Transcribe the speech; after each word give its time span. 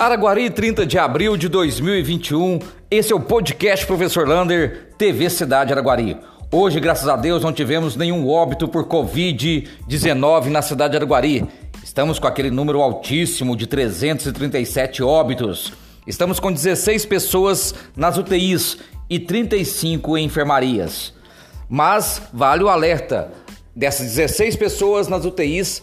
Araguari, 0.00 0.48
30 0.48 0.86
de 0.86 0.96
abril 0.96 1.36
de 1.36 1.48
2021. 1.48 2.60
Esse 2.88 3.12
é 3.12 3.16
o 3.16 3.18
podcast 3.18 3.84
Professor 3.84 4.28
Lander, 4.28 4.90
TV 4.96 5.28
Cidade 5.28 5.72
Araguari. 5.72 6.16
Hoje, 6.52 6.78
graças 6.78 7.08
a 7.08 7.16
Deus, 7.16 7.42
não 7.42 7.52
tivemos 7.52 7.96
nenhum 7.96 8.28
óbito 8.28 8.68
por 8.68 8.84
Covid-19 8.84 10.50
na 10.50 10.62
cidade 10.62 10.92
de 10.92 10.98
Araguari. 10.98 11.44
Estamos 11.82 12.20
com 12.20 12.28
aquele 12.28 12.48
número 12.48 12.80
altíssimo 12.80 13.56
de 13.56 13.66
337 13.66 15.02
óbitos. 15.02 15.72
Estamos 16.06 16.38
com 16.38 16.52
16 16.52 17.04
pessoas 17.04 17.74
nas 17.96 18.16
UTIs 18.16 18.78
e 19.10 19.18
35 19.18 20.16
em 20.16 20.26
enfermarias. 20.26 21.12
Mas 21.68 22.22
vale 22.32 22.62
o 22.62 22.68
alerta: 22.68 23.32
dessas 23.74 24.14
16 24.14 24.54
pessoas 24.54 25.08
nas 25.08 25.24
UTIs, 25.24 25.82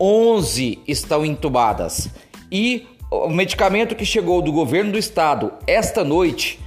11 0.00 0.80
estão 0.88 1.24
entubadas. 1.24 2.10
E 2.50 2.88
o 3.12 3.28
medicamento 3.28 3.94
que 3.94 4.06
chegou 4.06 4.40
do 4.40 4.50
governo 4.50 4.92
do 4.92 4.98
estado 4.98 5.52
esta 5.66 6.02
noite 6.02 6.58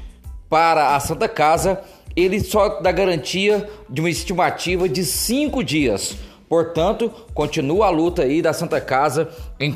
para 0.48 0.95
a 0.95 0.99
Santa 0.99 1.27
Casa, 1.27 1.81
ele 2.16 2.40
só 2.40 2.80
dá 2.81 2.91
garantia 2.91 3.68
de 3.90 3.99
uma 3.99 4.12
estimativa 4.12 4.88
de 4.88 5.04
cinco 5.04 5.63
dias. 5.63 6.16
Portanto, 6.48 7.12
continua 7.34 7.88
a 7.88 7.90
luta 7.90 8.21
aí 8.21 8.44
da 8.44 8.54
Santa 8.54 8.80
Casa 8.80 9.27
em 9.59 9.73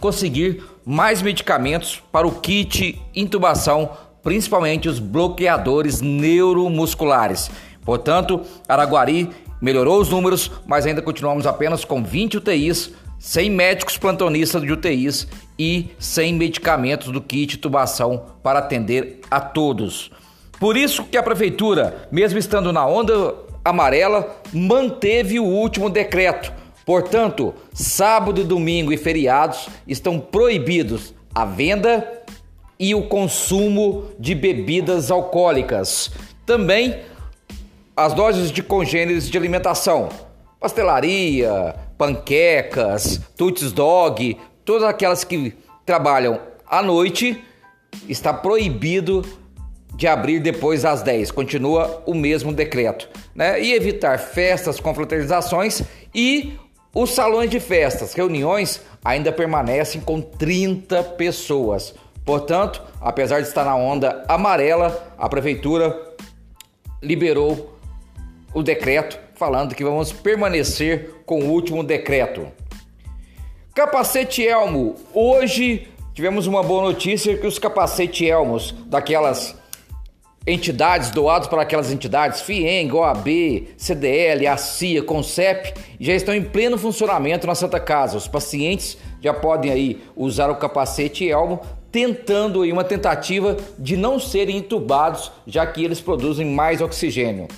conseguir 0.00 0.64
mais 0.84 1.22
medicamentos 1.22 2.02
para 2.10 2.26
o 2.26 2.40
kit 2.40 3.00
intubação, 3.14 3.90
principalmente 4.20 4.88
os 4.88 4.98
bloqueadores 4.98 6.00
neuromusculares. 6.00 7.52
Portanto, 7.84 8.40
Araguari 8.68 9.30
melhorou 9.62 10.00
os 10.00 10.08
números, 10.08 10.50
mas 10.66 10.86
ainda 10.86 11.00
continuamos 11.00 11.46
apenas 11.46 11.84
com 11.84 12.02
20 12.02 12.38
UTIs 12.38 12.90
sem 13.20 13.50
médicos 13.50 13.98
plantonistas 13.98 14.62
de 14.62 14.72
UTIs 14.72 15.28
e 15.58 15.90
sem 15.98 16.32
medicamentos 16.32 17.12
do 17.12 17.20
kit 17.20 17.58
tubação 17.58 18.24
para 18.42 18.60
atender 18.60 19.20
a 19.30 19.38
todos. 19.38 20.10
Por 20.58 20.74
isso 20.74 21.04
que 21.04 21.18
a 21.18 21.22
prefeitura, 21.22 22.08
mesmo 22.10 22.38
estando 22.38 22.72
na 22.72 22.86
onda 22.86 23.34
amarela, 23.62 24.40
manteve 24.54 25.38
o 25.38 25.44
último 25.44 25.90
decreto. 25.90 26.50
Portanto, 26.86 27.54
sábado, 27.74 28.42
domingo 28.42 28.90
e 28.90 28.96
feriados 28.96 29.68
estão 29.86 30.18
proibidos 30.18 31.14
a 31.34 31.44
venda 31.44 32.24
e 32.78 32.94
o 32.94 33.02
consumo 33.02 34.06
de 34.18 34.34
bebidas 34.34 35.10
alcoólicas. 35.10 36.10
Também 36.46 37.00
as 37.94 38.14
doses 38.14 38.50
de 38.50 38.62
congêneres 38.62 39.28
de 39.28 39.36
alimentação, 39.36 40.08
pastelaria, 40.58 41.74
panquecas, 42.00 43.20
tuts 43.36 43.72
dog, 43.72 44.38
todas 44.64 44.88
aquelas 44.88 45.22
que 45.22 45.52
trabalham 45.84 46.40
à 46.66 46.82
noite, 46.82 47.44
está 48.08 48.32
proibido 48.32 49.22
de 49.94 50.06
abrir 50.06 50.40
depois 50.40 50.80
das 50.80 51.02
10. 51.02 51.30
Continua 51.30 52.02
o 52.06 52.14
mesmo 52.14 52.54
decreto, 52.54 53.06
né? 53.34 53.62
E 53.62 53.74
evitar 53.74 54.18
festas, 54.18 54.80
confraternizações 54.80 55.82
e 56.14 56.54
os 56.94 57.10
salões 57.10 57.50
de 57.50 57.60
festas, 57.60 58.14
reuniões 58.14 58.80
ainda 59.04 59.30
permanecem 59.30 60.00
com 60.00 60.22
30 60.22 61.02
pessoas. 61.02 61.94
Portanto, 62.24 62.80
apesar 62.98 63.42
de 63.42 63.48
estar 63.48 63.66
na 63.66 63.76
onda 63.76 64.24
amarela, 64.26 65.14
a 65.18 65.28
prefeitura 65.28 66.00
liberou 67.02 67.78
o 68.52 68.62
decreto 68.62 69.18
falando 69.34 69.74
que 69.74 69.84
vamos 69.84 70.12
permanecer 70.12 71.22
com 71.24 71.40
o 71.40 71.50
último 71.50 71.82
decreto. 71.82 72.46
Capacete 73.74 74.46
Elmo. 74.46 74.96
Hoje 75.14 75.88
tivemos 76.12 76.46
uma 76.46 76.62
boa 76.62 76.82
notícia 76.82 77.36
que 77.36 77.46
os 77.46 77.58
capacete 77.58 78.26
Elmos 78.26 78.74
daquelas 78.86 79.56
entidades 80.46 81.10
doados 81.10 81.48
para 81.48 81.62
aquelas 81.62 81.92
entidades, 81.92 82.40
FIENG, 82.40 82.92
OAB, 82.92 83.28
CDL, 83.76 84.46
ACIA, 84.46 85.02
CONCEP, 85.02 85.74
já 86.00 86.14
estão 86.14 86.34
em 86.34 86.42
pleno 86.42 86.78
funcionamento 86.78 87.46
na 87.46 87.54
Santa 87.54 87.78
Casa. 87.78 88.16
Os 88.16 88.26
pacientes 88.26 88.98
já 89.20 89.32
podem 89.32 89.70
aí 89.70 90.02
usar 90.16 90.50
o 90.50 90.56
capacete 90.56 91.28
Elmo, 91.28 91.60
tentando 91.92 92.62
aí 92.62 92.72
uma 92.72 92.84
tentativa 92.84 93.56
de 93.78 93.96
não 93.96 94.18
serem 94.18 94.58
entubados, 94.58 95.30
já 95.46 95.66
que 95.66 95.84
eles 95.84 96.00
produzem 96.00 96.46
mais 96.46 96.80
oxigênio. 96.80 97.48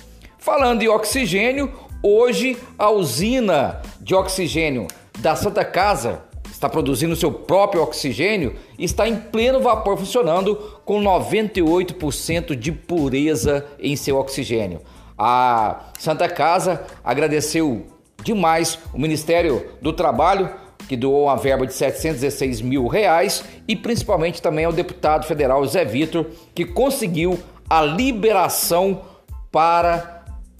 Falando 0.43 0.81
em 0.81 0.89
oxigênio, 0.89 1.71
hoje 2.03 2.57
a 2.77 2.89
usina 2.89 3.81
de 4.01 4.13
oxigênio 4.13 4.87
da 5.19 5.37
Santa 5.37 5.63
Casa 5.63 6.25
está 6.51 6.67
produzindo 6.67 7.15
seu 7.15 7.31
próprio 7.31 7.81
oxigênio 7.81 8.53
e 8.77 8.83
está 8.83 9.07
em 9.07 9.15
pleno 9.15 9.61
vapor 9.61 9.97
funcionando 9.97 10.57
com 10.83 11.01
98% 11.01 12.57
de 12.57 12.73
pureza 12.73 13.65
em 13.79 13.95
seu 13.95 14.17
oxigênio. 14.17 14.81
A 15.17 15.83
Santa 15.97 16.27
Casa 16.27 16.85
agradeceu 17.01 17.87
demais 18.21 18.77
o 18.93 18.99
Ministério 18.99 19.65
do 19.81 19.93
Trabalho 19.93 20.49
que 20.89 20.97
doou 20.97 21.27
uma 21.27 21.37
verba 21.37 21.65
de 21.65 21.73
716 21.73 22.59
mil 22.59 22.87
reais 22.87 23.45
e 23.65 23.77
principalmente 23.77 24.41
também 24.41 24.65
ao 24.65 24.73
deputado 24.73 25.25
federal 25.25 25.65
Zé 25.65 25.85
Vitor 25.85 26.25
que 26.53 26.65
conseguiu 26.65 27.39
a 27.69 27.81
liberação 27.81 29.03
para 29.49 30.12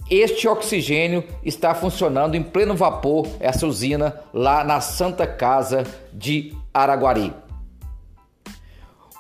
este 0.10 0.48
oxigênio 0.48 1.24
está 1.44 1.74
funcionando 1.74 2.36
em 2.36 2.44
pleno 2.44 2.76
vapor, 2.76 3.28
essa 3.40 3.66
usina 3.66 4.20
lá 4.34 4.64
na 4.64 4.82
Santa 4.82 5.26
Casa 5.26 5.86
de 6.12 6.54
Araguari. 6.74 7.34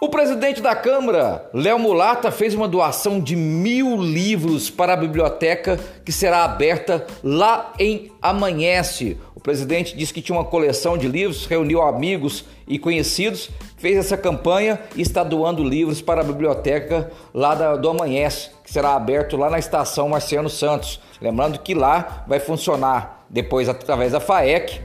O 0.03 0.09
presidente 0.09 0.61
da 0.61 0.75
Câmara, 0.75 1.49
Léo 1.53 1.79
Mulata, 1.79 2.29
fez 2.29 2.53
uma 2.53 2.67
doação 2.67 3.21
de 3.21 3.37
mil 3.37 3.95
livros 3.95 4.69
para 4.69 4.91
a 4.91 4.97
biblioteca 4.97 5.79
que 6.03 6.11
será 6.11 6.43
aberta 6.43 7.07
lá 7.23 7.71
em 7.79 8.11
Amanhece. 8.21 9.17
O 9.33 9.39
presidente 9.39 9.95
disse 9.95 10.13
que 10.13 10.21
tinha 10.21 10.37
uma 10.37 10.43
coleção 10.43 10.97
de 10.97 11.07
livros, 11.07 11.45
reuniu 11.45 11.81
amigos 11.81 12.43
e 12.67 12.77
conhecidos, 12.77 13.49
fez 13.83 13.97
essa 13.97 14.15
campanha 14.15 14.79
e 14.95 15.01
está 15.01 15.25
doando 15.25 15.61
livros 15.61 16.01
para 16.01 16.21
a 16.21 16.23
biblioteca 16.23 17.11
lá 17.33 17.53
do 17.75 17.89
Amanhece, 17.89 18.49
que 18.63 18.71
será 18.71 18.93
aberto 18.93 19.35
lá 19.35 19.49
na 19.49 19.59
estação 19.59 20.07
Marciano 20.07 20.49
Santos. 20.49 21.01
Lembrando 21.19 21.59
que 21.59 21.73
lá 21.73 22.23
vai 22.25 22.39
funcionar, 22.39 23.25
depois 23.29 23.67
através 23.67 24.13
da 24.13 24.21
FAEC, 24.21 24.79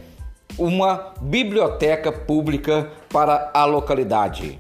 uma 0.58 1.12
biblioteca 1.20 2.10
pública 2.10 2.90
para 3.08 3.52
a 3.54 3.64
localidade. 3.64 4.58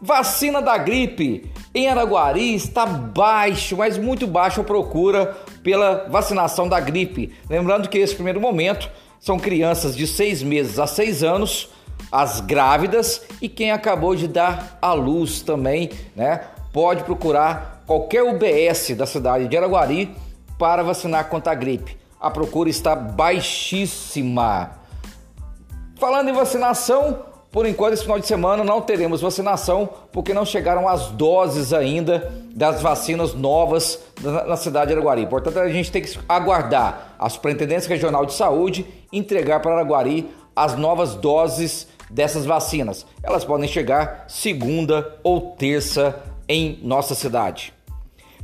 Vacina 0.00 0.62
da 0.62 0.78
gripe 0.78 1.52
em 1.74 1.88
Araguari 1.90 2.54
está 2.54 2.86
baixo, 2.86 3.76
mas 3.76 3.98
muito 3.98 4.26
baixo 4.26 4.62
a 4.62 4.64
procura 4.64 5.36
pela 5.62 6.06
vacinação 6.08 6.66
da 6.66 6.80
gripe. 6.80 7.34
Lembrando 7.50 7.90
que 7.90 7.98
esse 7.98 8.14
primeiro 8.14 8.40
momento 8.40 8.90
são 9.20 9.38
crianças 9.38 9.94
de 9.94 10.06
seis 10.06 10.42
meses 10.42 10.78
a 10.78 10.86
seis 10.86 11.22
anos, 11.22 11.68
as 12.12 12.40
grávidas 12.40 13.22
e 13.40 13.48
quem 13.48 13.72
acabou 13.72 14.14
de 14.14 14.28
dar 14.28 14.78
à 14.82 14.92
luz 14.92 15.40
também, 15.40 15.90
né? 16.14 16.42
Pode 16.70 17.04
procurar 17.04 17.82
qualquer 17.86 18.22
UBS 18.22 18.94
da 18.94 19.06
cidade 19.06 19.48
de 19.48 19.56
Araguari 19.56 20.14
para 20.58 20.82
vacinar 20.82 21.28
contra 21.30 21.52
a 21.52 21.54
gripe. 21.54 21.96
A 22.20 22.30
procura 22.30 22.68
está 22.68 22.94
baixíssima. 22.94 24.72
Falando 25.98 26.28
em 26.28 26.32
vacinação, 26.32 27.18
por 27.50 27.66
enquanto, 27.66 27.92
esse 27.92 28.02
final 28.02 28.18
de 28.18 28.26
semana 28.26 28.64
não 28.64 28.80
teremos 28.80 29.20
vacinação 29.20 29.88
porque 30.10 30.32
não 30.32 30.44
chegaram 30.44 30.88
as 30.88 31.08
doses 31.08 31.72
ainda 31.72 32.32
das 32.54 32.80
vacinas 32.80 33.34
novas 33.34 33.98
na 34.22 34.56
cidade 34.56 34.86
de 34.88 34.92
Araguari. 34.94 35.26
Portanto, 35.26 35.58
a 35.58 35.68
gente 35.68 35.92
tem 35.92 36.00
que 36.00 36.18
aguardar 36.28 37.14
a 37.18 37.28
Superintendência 37.28 37.88
Regional 37.88 38.24
de 38.24 38.32
Saúde 38.32 38.86
entregar 39.12 39.60
para 39.60 39.74
Araguari 39.74 40.30
as 40.56 40.76
novas 40.76 41.14
doses 41.14 41.88
dessas 42.12 42.44
vacinas. 42.44 43.06
Elas 43.22 43.44
podem 43.44 43.68
chegar 43.68 44.26
segunda 44.28 45.18
ou 45.24 45.52
terça 45.56 46.22
em 46.48 46.78
nossa 46.82 47.14
cidade. 47.14 47.72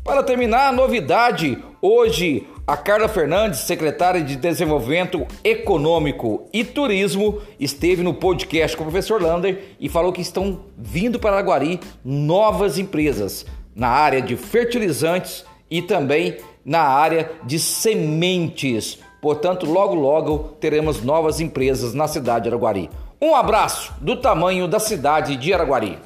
Para 0.03 0.23
terminar, 0.23 0.69
a 0.69 0.73
novidade: 0.73 1.63
hoje 1.83 2.47
a 2.67 2.77
Carla 2.77 3.09
Fernandes, 3.09 3.61
secretária 3.61 4.23
de 4.23 4.37
Desenvolvimento 4.37 5.27
Econômico 5.45 6.47
e 6.53 6.65
Turismo, 6.65 7.41
esteve 7.59 8.03
no 8.03 8.15
podcast 8.15 8.77
com 8.77 8.85
o 8.85 8.87
professor 8.87 9.23
Lander 9.23 9.77
e 9.79 9.89
falou 9.89 10.13
que 10.13 10.21
estão 10.21 10.61
vindo 10.77 11.19
para 11.19 11.37
Araguari 11.37 11.81
novas 12.05 12.79
empresas 12.79 13.47
na 13.75 13.89
área 13.89 14.21
de 14.21 14.37
fertilizantes 14.37 15.45
e 15.71 15.81
também 15.83 16.37
na 16.65 16.83
área 16.83 17.31
de 17.45 17.59
sementes. 17.59 18.99
Portanto, 19.21 19.67
logo 19.67 19.95
logo 19.95 20.57
teremos 20.61 21.03
novas 21.03 21.41
empresas 21.41 21.93
na 21.95 22.07
cidade 22.07 22.45
de 22.45 22.49
Araguari. 22.51 22.91
Um 23.21 23.35
abraço 23.35 23.93
do 24.01 24.15
tamanho 24.15 24.69
da 24.69 24.79
cidade 24.79 25.35
de 25.35 25.53
Araguari. 25.53 25.99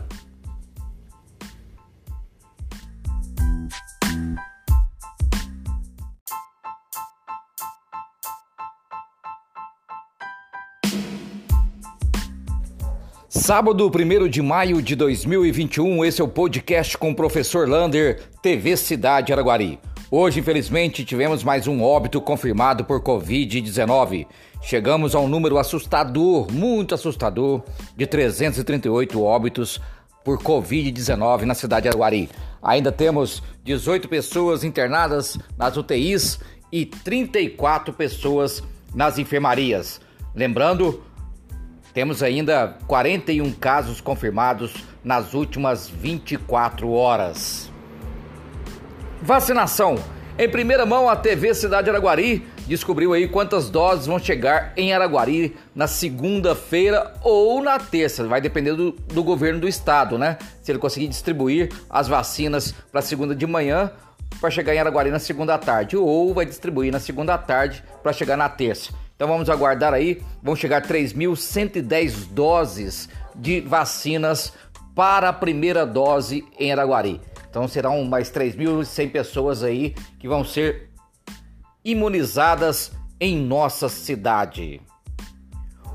Sábado, 13.28 13.90
1 13.90 14.28
de 14.28 14.40
maio 14.40 14.80
de 14.80 14.96
2021, 14.96 16.02
esse 16.06 16.22
é 16.22 16.24
o 16.24 16.28
podcast 16.28 16.96
com 16.96 17.10
o 17.10 17.14
professor 17.14 17.68
Lander, 17.68 18.22
TV 18.40 18.74
Cidade 18.74 19.34
Araguari. 19.34 19.78
Hoje, 20.14 20.40
infelizmente, 20.40 21.06
tivemos 21.06 21.42
mais 21.42 21.66
um 21.66 21.82
óbito 21.82 22.20
confirmado 22.20 22.84
por 22.84 23.00
Covid-19. 23.00 24.26
Chegamos 24.60 25.14
a 25.14 25.18
um 25.18 25.26
número 25.26 25.56
assustador, 25.56 26.52
muito 26.52 26.94
assustador, 26.94 27.62
de 27.96 28.06
338 28.06 29.22
óbitos 29.22 29.80
por 30.22 30.36
Covid-19 30.36 31.44
na 31.44 31.54
cidade 31.54 31.84
de 31.84 31.88
Araguari. 31.88 32.28
Ainda 32.62 32.92
temos 32.92 33.42
18 33.64 34.06
pessoas 34.06 34.64
internadas 34.64 35.38
nas 35.56 35.78
UTIs 35.78 36.38
e 36.70 36.84
34 36.84 37.94
pessoas 37.94 38.62
nas 38.94 39.16
enfermarias. 39.18 39.98
Lembrando, 40.34 41.02
temos 41.94 42.22
ainda 42.22 42.76
41 42.86 43.50
casos 43.52 44.02
confirmados 44.02 44.74
nas 45.02 45.32
últimas 45.32 45.88
24 45.88 46.90
horas. 46.90 47.71
Vacinação. 49.22 49.94
Em 50.36 50.48
primeira 50.48 50.84
mão, 50.84 51.08
a 51.08 51.14
TV 51.14 51.54
Cidade 51.54 51.88
Araguari 51.88 52.44
descobriu 52.66 53.12
aí 53.12 53.28
quantas 53.28 53.70
doses 53.70 54.06
vão 54.06 54.18
chegar 54.18 54.72
em 54.76 54.92
Araguari 54.92 55.56
na 55.72 55.86
segunda-feira 55.86 57.14
ou 57.22 57.62
na 57.62 57.78
terça. 57.78 58.26
Vai 58.26 58.40
depender 58.40 58.74
do, 58.74 58.90
do, 58.90 59.22
governo 59.22 59.60
do 59.60 59.68
estado, 59.68 60.18
né? 60.18 60.38
Se 60.60 60.72
ele 60.72 60.80
conseguir 60.80 61.06
distribuir 61.06 61.70
as 61.88 62.08
vacinas 62.08 62.74
para 62.90 63.00
segunda 63.00 63.32
de 63.32 63.46
manhã 63.46 63.92
para 64.40 64.50
chegar 64.50 64.74
em 64.74 64.78
Araguari 64.78 65.10
na 65.10 65.20
segunda 65.20 65.56
tarde, 65.56 65.96
ou 65.96 66.34
vai 66.34 66.44
distribuir 66.44 66.90
na 66.90 66.98
segunda 66.98 67.38
tarde 67.38 67.84
para 68.02 68.12
chegar 68.12 68.36
na 68.36 68.48
terça. 68.48 68.90
Então 69.14 69.28
vamos 69.28 69.48
aguardar 69.48 69.94
aí, 69.94 70.20
vão 70.42 70.56
chegar 70.56 70.82
3.110 70.82 72.26
doses 72.32 73.08
de 73.36 73.60
vacinas 73.60 74.52
para 74.96 75.28
a 75.28 75.32
primeira 75.32 75.86
dose 75.86 76.44
em 76.58 76.72
Araguari. 76.72 77.20
Então 77.52 77.68
serão 77.68 78.02
mais 78.06 78.32
3.100 78.32 79.12
pessoas 79.12 79.62
aí 79.62 79.94
que 80.18 80.26
vão 80.26 80.42
ser 80.42 80.88
imunizadas 81.84 82.92
em 83.20 83.36
nossa 83.36 83.90
cidade. 83.90 84.80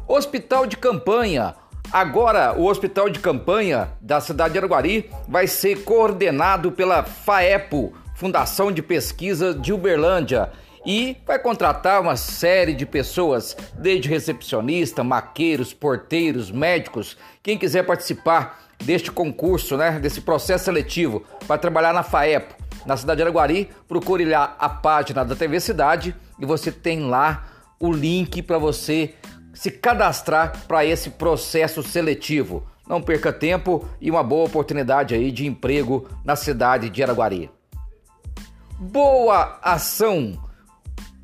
Hospital 0.08 0.68
de 0.68 0.78
campanha. 0.78 1.56
Agora, 1.92 2.54
o 2.56 2.68
hospital 2.68 3.10
de 3.10 3.20
campanha 3.20 3.92
da 4.00 4.22
cidade 4.22 4.52
de 4.52 4.60
Araguari 4.60 5.10
vai 5.28 5.48
ser 5.48 5.84
coordenado 5.84 6.72
pela 6.72 7.02
FAEPO, 7.02 7.92
Fundação 8.14 8.72
de 8.72 8.84
Pesquisa 8.84 9.52
de 9.52 9.74
Uberlândia, 9.74 10.52
e 10.86 11.18
vai 11.26 11.40
contratar 11.40 12.00
uma 12.00 12.16
série 12.16 12.76
de 12.76 12.86
pessoas, 12.86 13.58
desde 13.74 14.08
recepcionista, 14.08 15.04
maqueiros, 15.04 15.74
porteiros, 15.74 16.52
médicos, 16.52 17.18
quem 17.42 17.58
quiser 17.58 17.84
participar 17.84 18.67
deste 18.84 19.12
concurso, 19.12 19.76
né, 19.76 20.00
desse 20.00 20.22
processo 20.22 20.66
seletivo 20.66 21.24
para 21.48 21.58
trabalhar 21.58 21.94
na 21.94 22.04
FAEPO, 22.04 22.56
na 22.86 22.96
cidade 22.96 23.18
de 23.18 23.24
Araguari, 23.24 23.70
procure 23.88 24.24
lá 24.24 24.56
a 24.58 24.70
página 24.70 25.26
da 25.26 25.36
TV 25.36 25.60
Cidade 25.60 26.16
e 26.40 26.46
você 26.46 26.72
tem 26.72 27.02
lá 27.02 27.46
o 27.80 27.92
link 27.92 28.42
para 28.42 28.58
você 28.58 29.14
se 29.54 29.72
cadastrar 29.72 30.66
para 30.68 30.86
esse 30.86 31.10
processo 31.10 31.84
seletivo. 31.84 32.66
Não 32.88 33.02
perca 33.02 33.34
tempo 33.34 33.88
e 34.00 34.10
uma 34.10 34.24
boa 34.24 34.46
oportunidade 34.46 35.14
aí 35.14 35.32
de 35.32 35.46
emprego 35.46 36.08
na 36.24 36.36
cidade 36.36 36.90
de 36.90 37.04
Araguari. 37.04 37.50
Boa 38.80 39.60
ação 39.62 40.48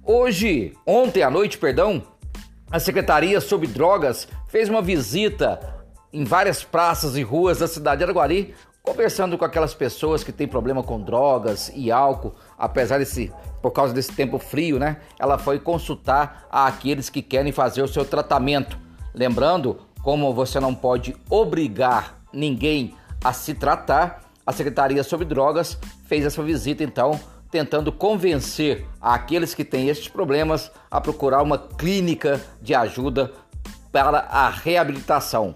Hoje, 0.05 0.73
ontem 0.85 1.23
à 1.23 1.29
noite, 1.29 1.57
perdão, 1.57 2.03
a 2.69 2.77
Secretaria 2.77 3.39
sobre 3.39 3.67
Drogas 3.67 4.27
fez 4.49 4.67
uma 4.67 4.81
visita 4.81 5.82
em 6.13 6.23
várias 6.23 6.63
praças 6.63 7.17
e 7.17 7.23
ruas 7.23 7.57
da 7.57 7.67
cidade 7.67 7.97
de 7.97 8.03
Araguari, 8.03 8.53
conversando 8.83 9.37
com 9.37 9.43
aquelas 9.43 9.73
pessoas 9.73 10.23
que 10.23 10.31
têm 10.31 10.47
problema 10.47 10.83
com 10.83 11.01
drogas 11.01 11.71
e 11.73 11.91
álcool, 11.91 12.35
apesar 12.57 12.99
desse 12.99 13.31
por 13.61 13.71
causa 13.71 13.93
desse 13.93 14.11
tempo 14.11 14.37
frio, 14.37 14.77
né? 14.77 14.97
Ela 15.17 15.37
foi 15.37 15.57
consultar 15.57 16.45
aqueles 16.51 17.09
que 17.09 17.21
querem 17.21 17.53
fazer 17.53 17.81
o 17.81 17.87
seu 17.87 18.03
tratamento. 18.03 18.77
Lembrando, 19.13 19.79
como 20.03 20.33
você 20.33 20.59
não 20.59 20.75
pode 20.75 21.15
obrigar 21.29 22.19
ninguém 22.33 22.93
a 23.23 23.31
se 23.31 23.53
tratar, 23.53 24.21
a 24.45 24.51
Secretaria 24.51 25.01
sobre 25.01 25.25
Drogas 25.25 25.77
fez 26.05 26.25
essa 26.25 26.43
visita 26.43 26.83
então 26.83 27.17
tentando 27.49 27.91
convencer 27.91 28.85
aqueles 28.99 29.53
que 29.53 29.63
têm 29.63 29.87
estes 29.87 30.09
problemas 30.09 30.69
a 30.91 30.99
procurar 30.99 31.41
uma 31.41 31.57
clínica 31.57 32.41
de 32.61 32.75
ajuda 32.75 33.31
para 33.91 34.19
a 34.21 34.49
reabilitação. 34.49 35.55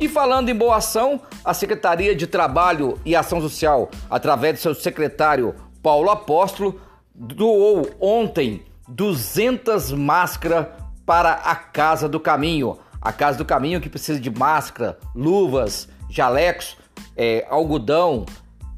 E 0.00 0.08
falando 0.08 0.48
em 0.48 0.54
boa 0.54 0.76
ação, 0.76 1.20
a 1.44 1.52
Secretaria 1.52 2.14
de 2.14 2.26
Trabalho 2.26 2.98
e 3.04 3.16
Ação 3.16 3.40
Social, 3.40 3.90
através 4.08 4.54
do 4.54 4.60
seu 4.60 4.74
secretário 4.74 5.54
Paulo 5.82 6.10
Apóstolo, 6.10 6.80
doou 7.14 7.88
ontem 8.00 8.62
200 8.88 9.92
máscaras 9.92 10.66
para 11.04 11.32
a 11.32 11.56
Casa 11.56 12.08
do 12.08 12.20
Caminho. 12.20 12.78
A 13.00 13.12
Casa 13.12 13.38
do 13.38 13.44
Caminho 13.44 13.80
que 13.80 13.88
precisa 13.88 14.20
de 14.20 14.30
máscara, 14.30 14.98
luvas, 15.14 15.88
jalecos, 16.08 16.76
é, 17.16 17.46
algodão 17.50 18.24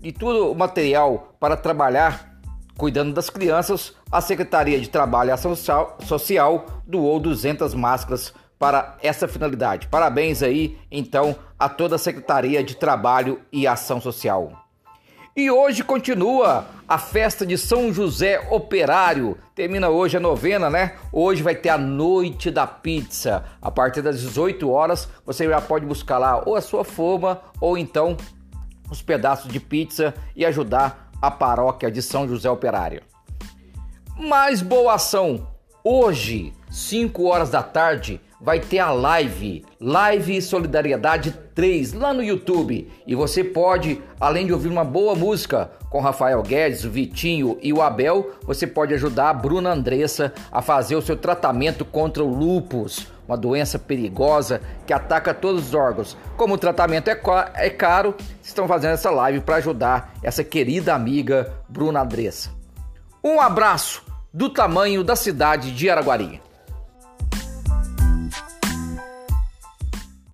e 0.02 0.12
todo 0.12 0.50
o 0.50 0.54
material 0.54 1.34
para 1.38 1.56
trabalhar 1.56 2.30
Cuidando 2.80 3.12
das 3.12 3.28
crianças, 3.28 3.92
a 4.10 4.22
Secretaria 4.22 4.80
de 4.80 4.88
Trabalho 4.88 5.28
e 5.28 5.32
Ação 5.32 5.54
Social 5.54 6.64
doou 6.86 7.20
200 7.20 7.74
máscaras 7.74 8.32
para 8.60 8.98
essa 9.02 9.26
finalidade. 9.26 9.88
Parabéns 9.88 10.42
aí, 10.42 10.78
então, 10.92 11.34
a 11.58 11.66
toda 11.66 11.96
a 11.96 11.98
Secretaria 11.98 12.62
de 12.62 12.76
Trabalho 12.76 13.40
e 13.50 13.66
Ação 13.66 14.02
Social. 14.02 14.52
E 15.34 15.50
hoje 15.50 15.82
continua 15.82 16.66
a 16.86 16.98
festa 16.98 17.46
de 17.46 17.56
São 17.56 17.90
José 17.90 18.38
Operário. 18.50 19.38
Termina 19.54 19.88
hoje 19.88 20.18
a 20.18 20.20
novena, 20.20 20.68
né? 20.68 20.96
Hoje 21.10 21.42
vai 21.42 21.54
ter 21.54 21.70
a 21.70 21.78
noite 21.78 22.50
da 22.50 22.66
pizza. 22.66 23.44
A 23.62 23.70
partir 23.70 24.02
das 24.02 24.20
18 24.20 24.68
horas, 24.68 25.08
você 25.24 25.48
já 25.48 25.62
pode 25.62 25.86
buscar 25.86 26.18
lá 26.18 26.42
ou 26.44 26.54
a 26.54 26.60
sua 26.60 26.84
forma 26.84 27.40
ou 27.62 27.78
então 27.78 28.14
os 28.90 29.00
pedaços 29.00 29.50
de 29.50 29.58
pizza 29.58 30.12
e 30.36 30.44
ajudar 30.44 31.10
a 31.22 31.30
paróquia 31.30 31.90
de 31.90 32.02
São 32.02 32.28
José 32.28 32.50
Operário. 32.50 33.00
Mais 34.18 34.60
boa 34.60 34.94
ação! 34.94 35.48
Hoje, 35.82 36.52
5 36.70 37.24
horas 37.24 37.48
da 37.48 37.62
tarde, 37.62 38.20
vai 38.40 38.58
ter 38.58 38.78
a 38.78 38.90
live, 38.90 39.64
Live 39.78 40.40
Solidariedade 40.40 41.32
3, 41.54 41.92
lá 41.92 42.12
no 42.12 42.22
YouTube. 42.22 42.90
E 43.06 43.14
você 43.14 43.44
pode, 43.44 44.00
além 44.18 44.46
de 44.46 44.52
ouvir 44.52 44.68
uma 44.68 44.84
boa 44.84 45.14
música 45.14 45.70
com 45.90 46.00
Rafael 46.00 46.42
Guedes, 46.42 46.84
o 46.84 46.90
Vitinho 46.90 47.58
e 47.60 47.72
o 47.72 47.82
Abel, 47.82 48.30
você 48.44 48.66
pode 48.66 48.94
ajudar 48.94 49.30
a 49.30 49.34
Bruna 49.34 49.72
Andressa 49.72 50.32
a 50.50 50.62
fazer 50.62 50.96
o 50.96 51.02
seu 51.02 51.16
tratamento 51.16 51.84
contra 51.84 52.24
o 52.24 52.32
lupus, 52.32 53.06
uma 53.28 53.36
doença 53.36 53.78
perigosa 53.78 54.60
que 54.86 54.92
ataca 54.92 55.34
todos 55.34 55.68
os 55.68 55.74
órgãos. 55.74 56.16
Como 56.36 56.54
o 56.54 56.58
tratamento 56.58 57.08
é, 57.08 57.20
é 57.54 57.70
caro, 57.70 58.14
estão 58.42 58.66
fazendo 58.66 58.92
essa 58.92 59.10
live 59.10 59.40
para 59.40 59.56
ajudar 59.56 60.14
essa 60.22 60.42
querida 60.42 60.94
amiga 60.94 61.52
Bruna 61.68 62.00
Andressa. 62.00 62.50
Um 63.22 63.40
abraço 63.40 64.02
do 64.32 64.48
tamanho 64.48 65.04
da 65.04 65.14
cidade 65.14 65.72
de 65.72 65.90
Araguari. 65.90 66.40